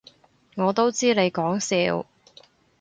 [0.55, 2.07] 我都知你講笑